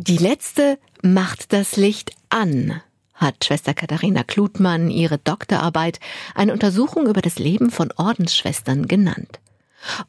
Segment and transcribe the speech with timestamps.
[0.00, 2.80] Die letzte macht das Licht an,
[3.14, 5.98] hat Schwester Katharina Klutmann ihre Doktorarbeit,
[6.36, 9.40] eine Untersuchung über das Leben von Ordensschwestern genannt.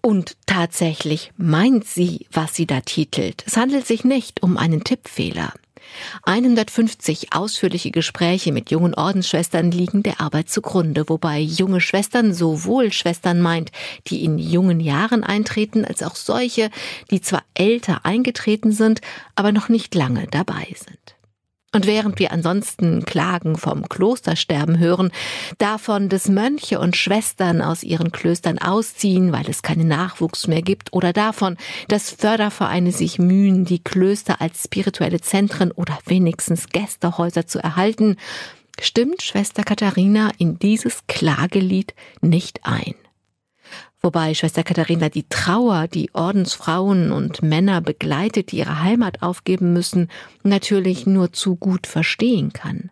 [0.00, 3.42] Und tatsächlich meint sie, was sie da titelt.
[3.44, 5.52] Es handelt sich nicht um einen Tippfehler.
[6.24, 13.40] 150 ausführliche Gespräche mit jungen Ordensschwestern liegen der Arbeit zugrunde, wobei junge Schwestern sowohl Schwestern
[13.40, 13.70] meint,
[14.06, 16.70] die in jungen Jahren eintreten, als auch solche,
[17.10, 19.00] die zwar älter eingetreten sind,
[19.34, 21.16] aber noch nicht lange dabei sind.
[21.74, 25.10] Und während wir ansonsten Klagen vom Klostersterben hören,
[25.56, 30.92] davon, dass Mönche und Schwestern aus ihren Klöstern ausziehen, weil es keinen Nachwuchs mehr gibt,
[30.92, 31.56] oder davon,
[31.88, 38.16] dass Fördervereine sich mühen, die Klöster als spirituelle Zentren oder wenigstens Gästehäuser zu erhalten,
[38.78, 42.94] stimmt Schwester Katharina in dieses Klagelied nicht ein.
[44.04, 50.08] Wobei Schwester Katharina die Trauer, die Ordensfrauen und Männer begleitet, die ihre Heimat aufgeben müssen,
[50.42, 52.90] natürlich nur zu gut verstehen kann.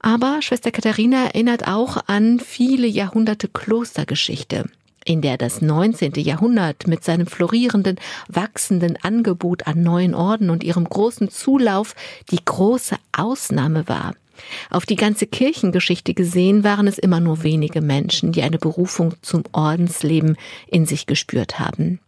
[0.00, 4.64] Aber Schwester Katharina erinnert auch an viele Jahrhunderte Klostergeschichte,
[5.04, 6.14] in der das 19.
[6.16, 11.94] Jahrhundert mit seinem florierenden, wachsenden Angebot an neuen Orden und ihrem großen Zulauf
[12.32, 14.14] die große Ausnahme war.
[14.70, 19.44] Auf die ganze Kirchengeschichte gesehen waren es immer nur wenige Menschen, die eine Berufung zum
[19.52, 22.00] Ordensleben in sich gespürt haben.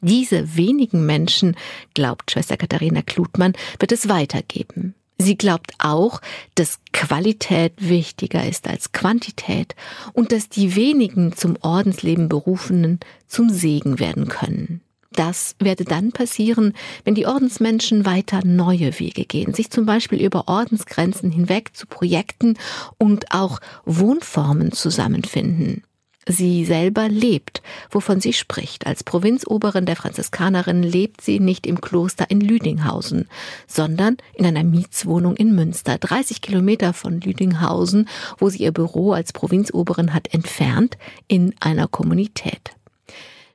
[0.00, 1.56] Diese wenigen Menschen,
[1.94, 4.94] glaubt Schwester Katharina Klutmann, wird es weitergeben.
[5.18, 6.20] Sie glaubt auch,
[6.56, 9.76] dass Qualität wichtiger ist als Quantität
[10.12, 14.80] und dass die wenigen zum Ordensleben Berufenen zum Segen werden können.
[15.12, 16.74] Das werde dann passieren,
[17.04, 22.58] wenn die Ordensmenschen weiter neue Wege gehen, sich zum Beispiel über Ordensgrenzen hinweg zu Projekten
[22.98, 25.82] und auch Wohnformen zusammenfinden.
[26.26, 28.86] Sie selber lebt, wovon sie spricht.
[28.86, 33.28] Als Provinzoberin der Franziskanerin lebt sie nicht im Kloster in Lüdinghausen,
[33.66, 39.32] sondern in einer Mietswohnung in Münster, 30 Kilometer von Lüdinghausen, wo sie ihr Büro als
[39.32, 40.96] Provinzoberin hat, entfernt
[41.26, 42.70] in einer Kommunität.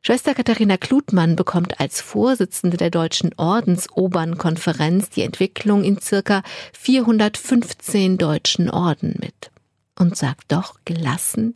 [0.08, 8.70] Schwester Katharina Klutmann bekommt als Vorsitzende der Deutschen Ordensobernkonferenz die Entwicklung in circa 415 deutschen
[8.70, 9.52] Orden mit
[10.00, 11.56] und sagt doch gelassen,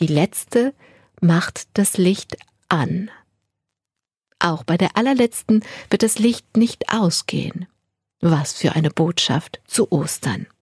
[0.00, 0.74] die letzte
[1.20, 2.38] macht das Licht
[2.68, 3.08] an.
[4.40, 7.68] Auch bei der allerletzten wird das Licht nicht ausgehen.
[8.20, 10.48] Was für eine Botschaft zu Ostern.